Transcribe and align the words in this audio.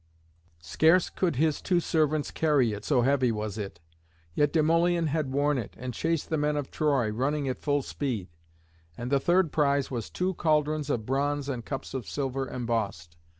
Scarce 0.63 1.11
could 1.11 1.35
his 1.35 1.61
two 1.61 1.79
servants 1.79 2.31
carry 2.31 2.73
it, 2.73 2.83
so 2.83 3.03
heavy 3.03 3.31
was 3.31 3.59
it; 3.59 3.79
yet 4.33 4.51
Demoleon 4.51 5.05
had 5.05 5.31
worn 5.31 5.59
it, 5.59 5.75
and 5.77 5.93
chased 5.93 6.31
the 6.31 6.39
men 6.39 6.57
of 6.57 6.71
Troy, 6.71 7.09
running 7.11 7.47
at 7.47 7.61
full 7.61 7.83
speed. 7.83 8.27
And 8.97 9.11
the 9.11 9.19
third 9.19 9.51
prize 9.51 9.91
was 9.91 10.09
two 10.09 10.33
cauldrons 10.33 10.89
of 10.89 11.05
bronze 11.05 11.47
and 11.47 11.63
cups 11.63 11.93
of 11.93 12.09
silver 12.09 12.49
embossed. 12.49 13.15